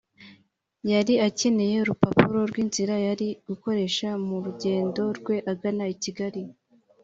[0.91, 6.41] yari akeneye urupapuro rw’inzira yari gukoresha mu rugendo rwe agana i Kigali